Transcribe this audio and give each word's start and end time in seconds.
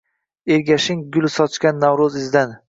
Ergashing 0.55 1.03
gul 1.17 1.29
sochgan 1.35 1.79
Navro’z 1.85 2.19
izidan. 2.25 2.59